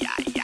yeah, 0.00 0.10
yeah. 0.34 0.43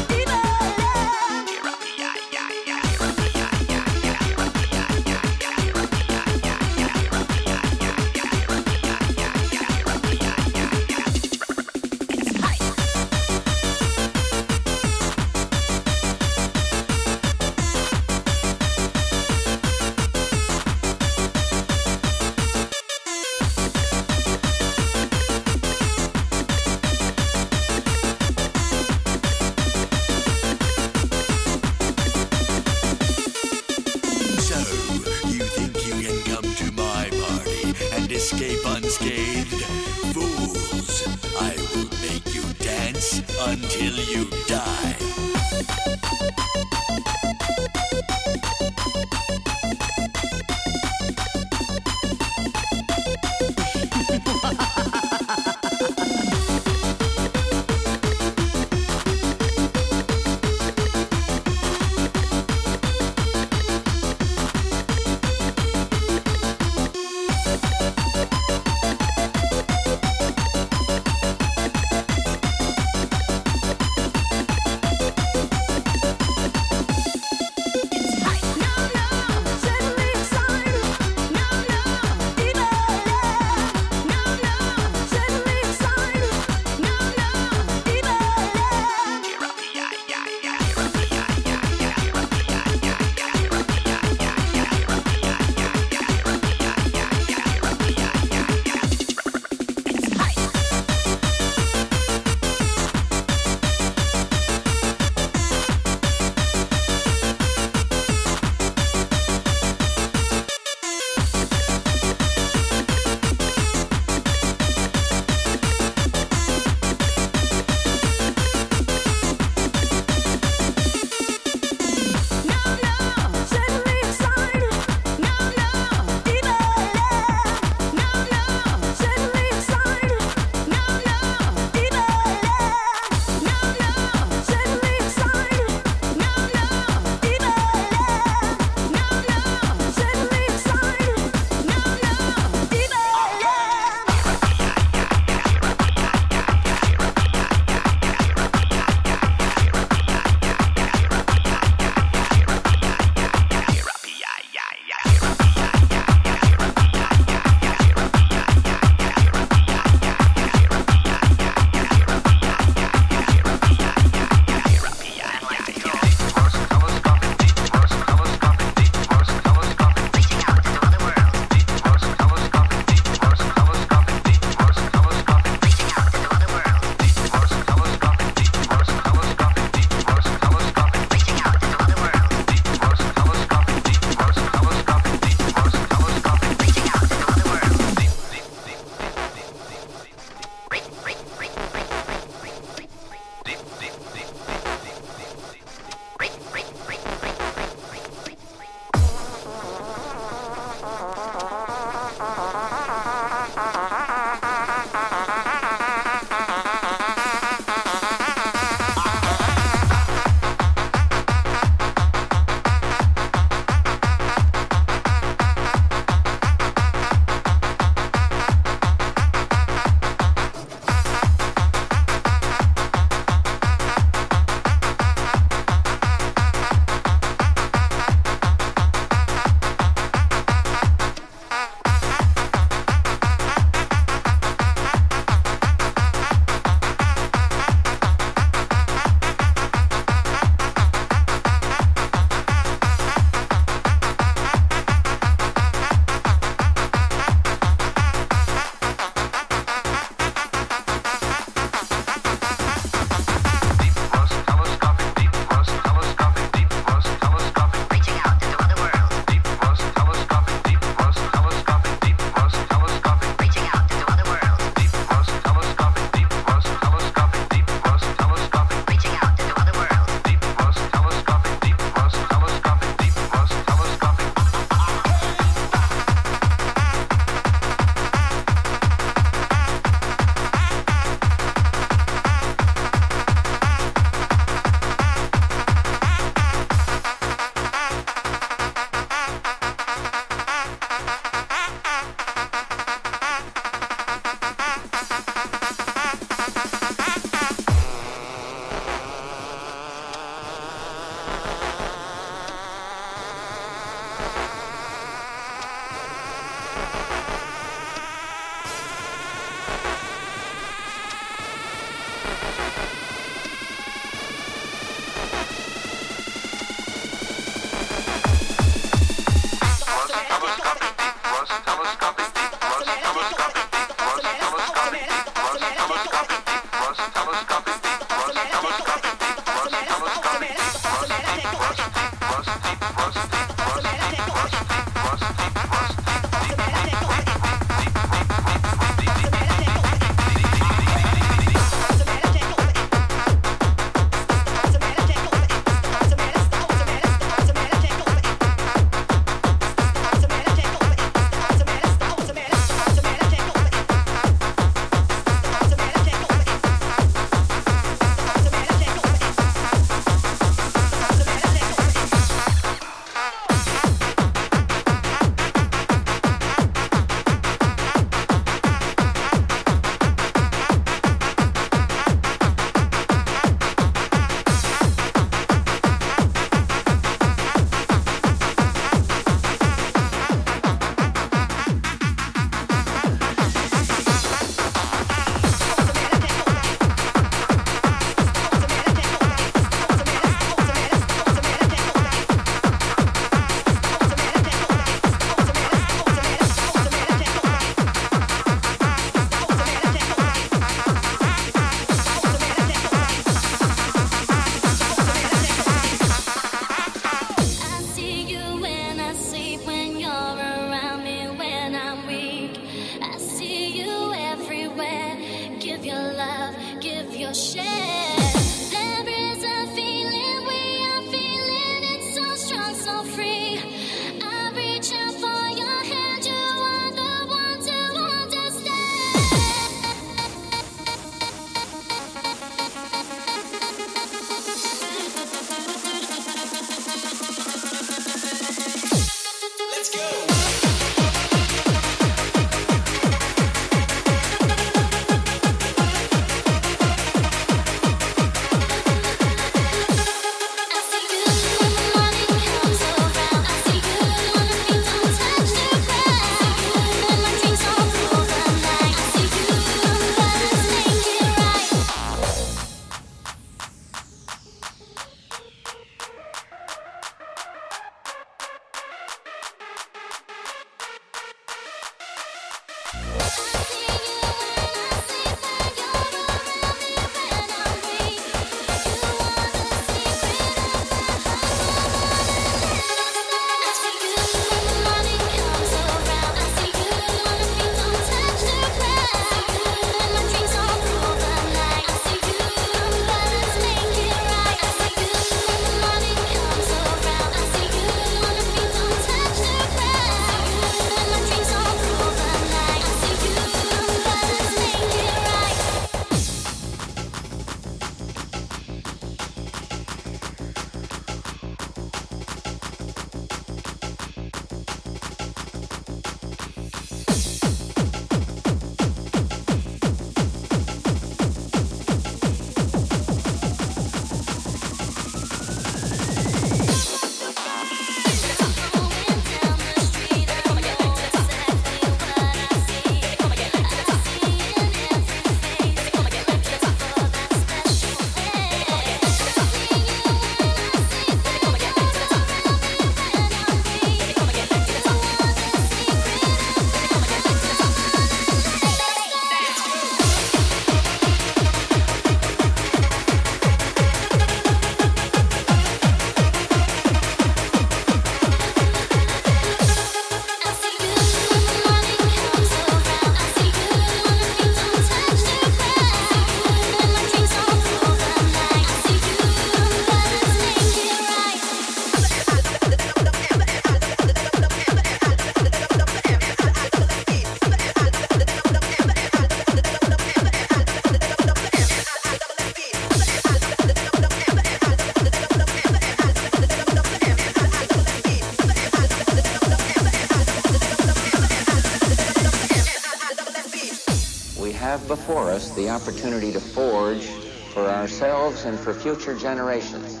The 595.60 595.68
opportunity 595.68 596.32
to 596.32 596.40
forge 596.40 597.04
for 597.52 597.66
ourselves 597.66 598.46
and 598.46 598.58
for 598.58 598.72
future 598.72 599.14
generations 599.14 600.00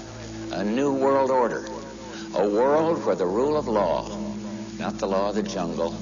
a 0.52 0.64
new 0.64 0.90
world 0.90 1.30
order. 1.30 1.66
A 2.34 2.48
world 2.48 3.04
where 3.04 3.14
the 3.14 3.26
rule 3.26 3.58
of 3.58 3.68
law, 3.68 4.08
not 4.78 4.96
the 4.98 5.06
law 5.06 5.28
of 5.28 5.34
the 5.34 5.42
jungle, 5.42 5.94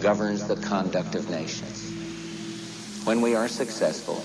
governs 0.00 0.46
the 0.46 0.56
conduct 0.56 1.16
of 1.16 1.28
nations. 1.28 3.04
When 3.04 3.20
we 3.20 3.34
are 3.34 3.46
successful, 3.46 4.24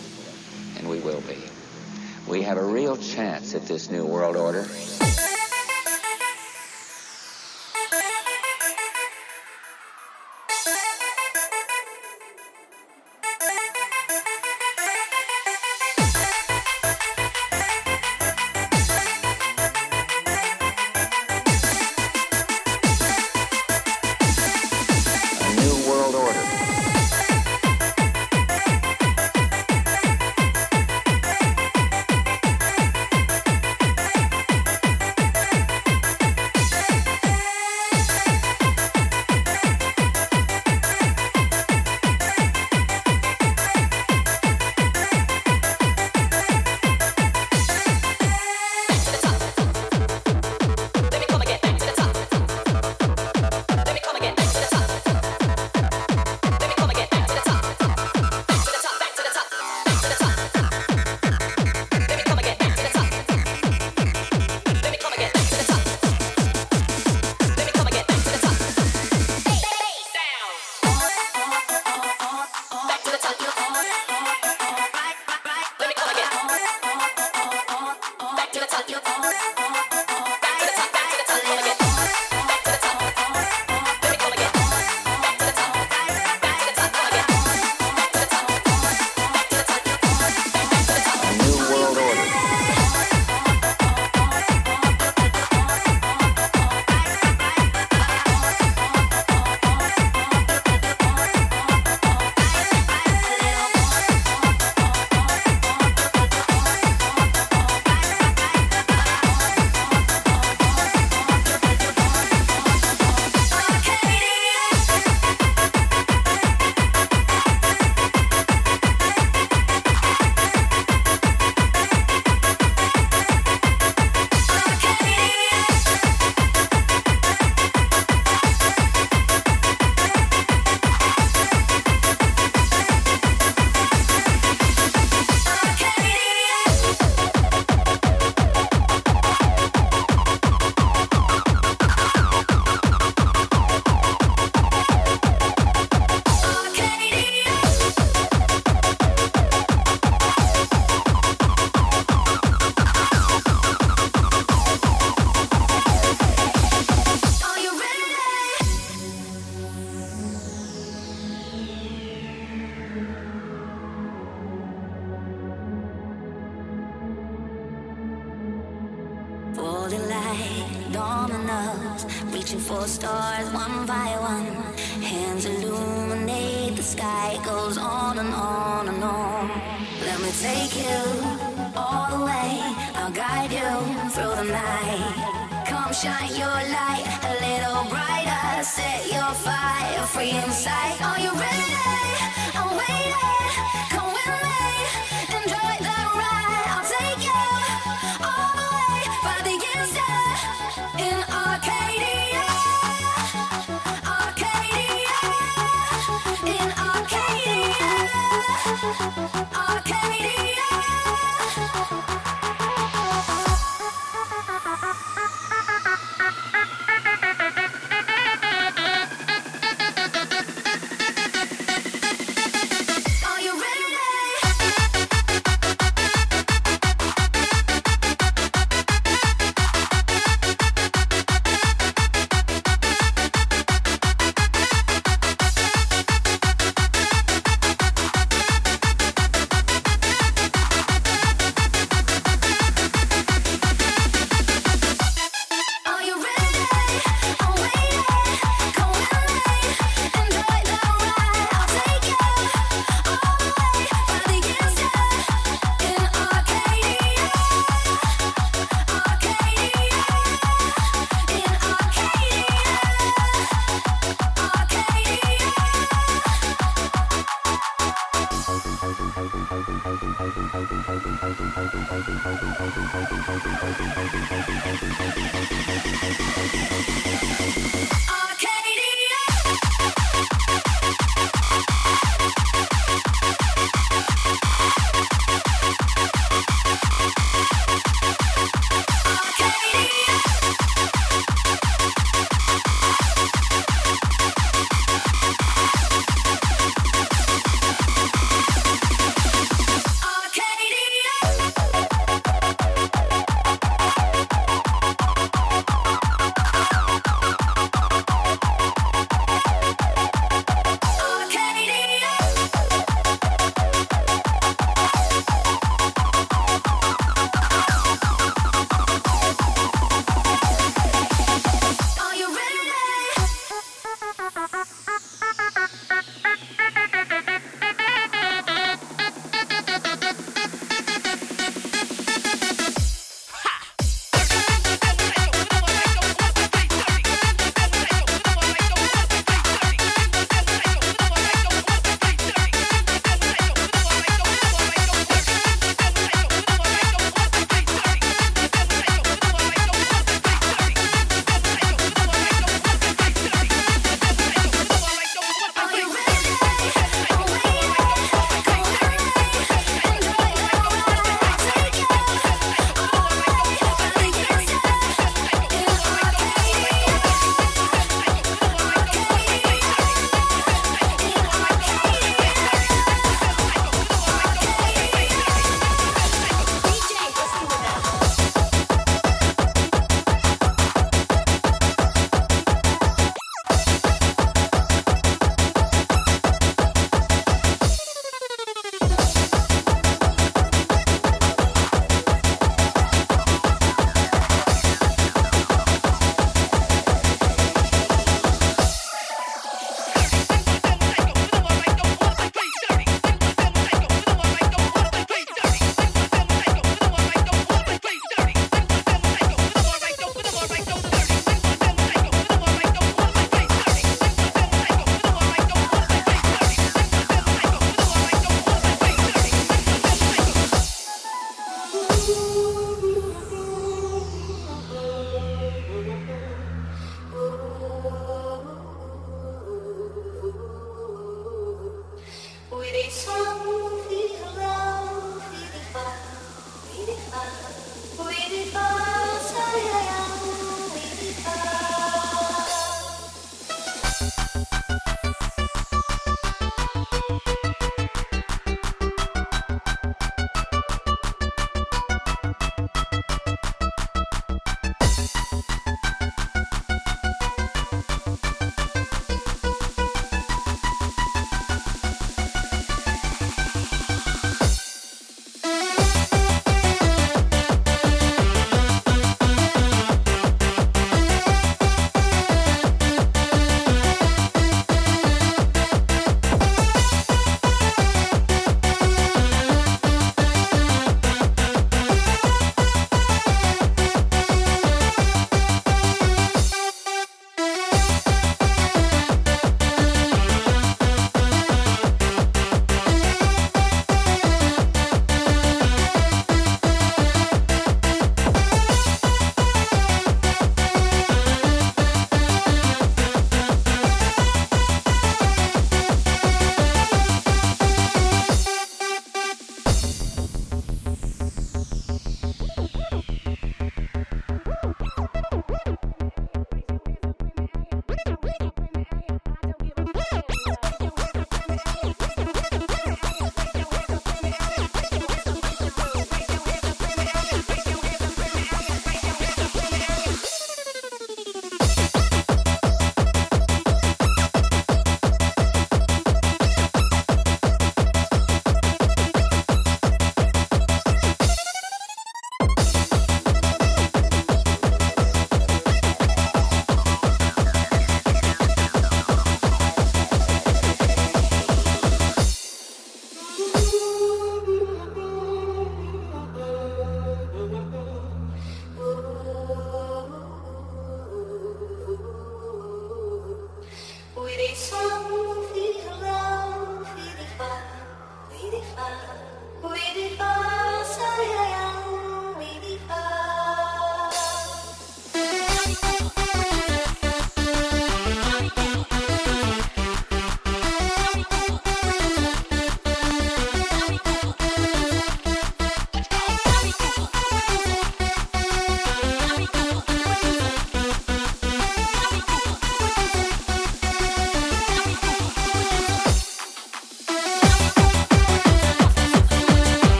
and 0.78 0.90
we 0.90 1.02
will 1.02 1.22
be, 1.22 1.44
we 2.26 2.44
have 2.44 2.58
a 2.58 2.64
real 2.64 2.96
chance 2.96 3.56
at 3.56 3.66
this 3.66 3.90
new 3.90 4.06
world 4.06 4.38
order. 4.38 4.66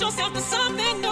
yourself 0.00 0.32
to 0.32 0.40
something 0.40 1.00
new. 1.02 1.09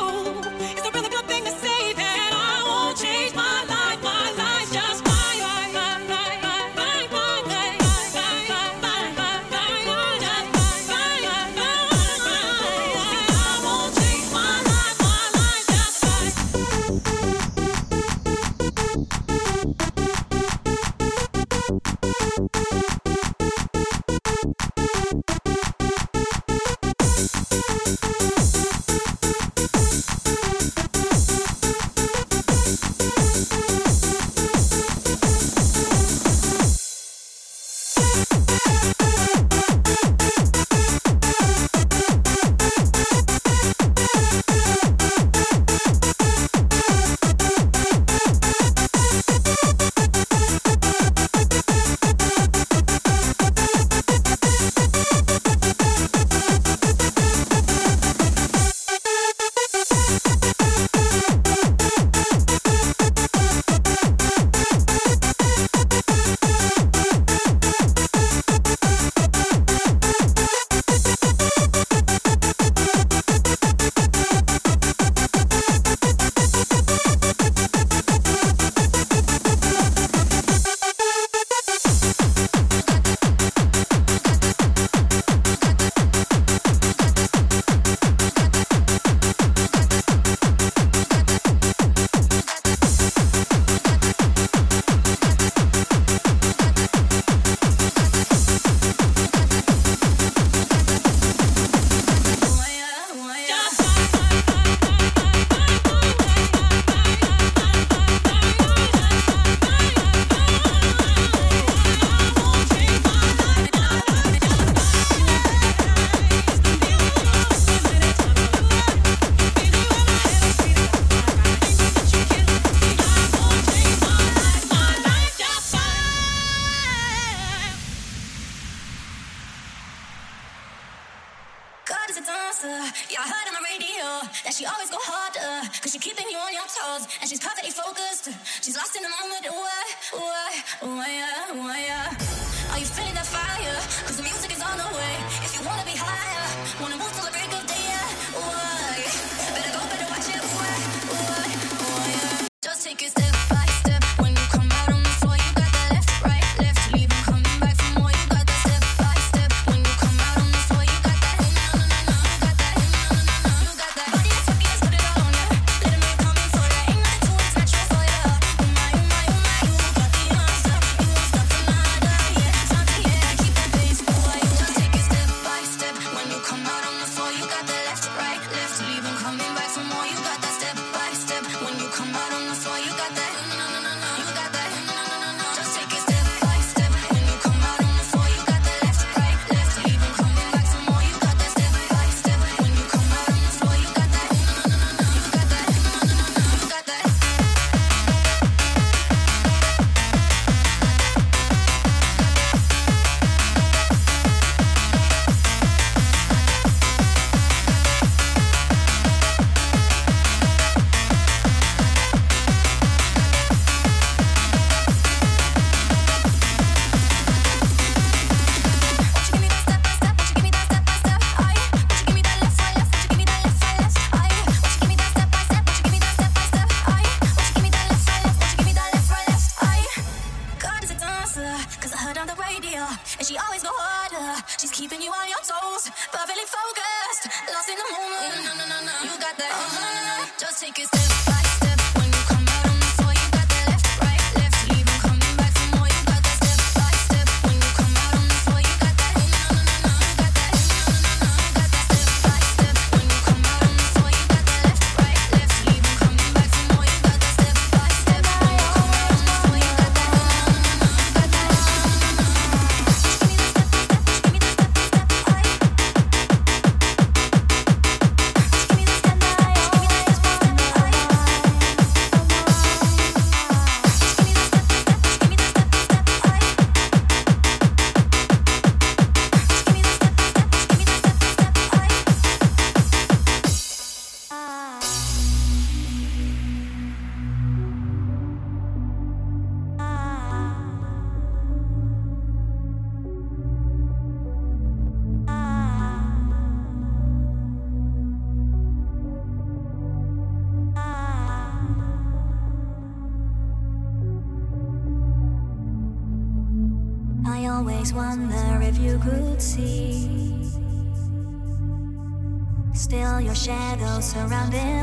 Surrounding 314.18 314.77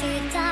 to 0.00 0.06
die. 0.32 0.49